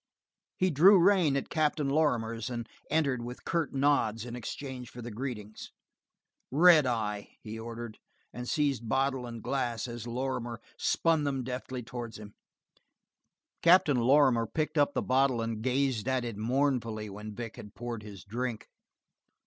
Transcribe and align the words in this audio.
He 0.57 0.71
drew 0.71 0.97
rein 0.99 1.37
at 1.37 1.47
Captain 1.51 1.87
Lorrimer's 1.87 2.49
and 2.49 2.67
entered 2.89 3.21
with 3.23 3.45
curt 3.45 3.71
nods 3.71 4.25
in 4.25 4.35
exchange 4.35 4.89
for 4.89 4.99
the 4.99 5.11
greetings. 5.11 5.71
"Red 6.49 6.87
eye," 6.87 7.35
he 7.43 7.59
ordered, 7.59 7.99
and 8.33 8.49
seized 8.49 8.89
bottle 8.89 9.27
and 9.27 9.43
glass 9.43 9.87
as 9.87 10.07
Lorrimer 10.07 10.59
spun 10.75 11.23
them 11.23 11.43
deftly 11.43 11.83
towards 11.83 12.17
him. 12.17 12.33
Captain 13.61 13.97
Lorrimer 13.97 14.47
picked 14.47 14.79
up 14.79 14.95
the 14.95 15.03
bottle 15.03 15.39
and 15.39 15.61
gazed 15.61 16.07
at 16.07 16.25
it 16.25 16.35
mournfully 16.35 17.07
when 17.07 17.35
Vic 17.35 17.55
had 17.57 17.75
poured 17.75 18.01
his 18.01 18.23
drink. 18.23 18.69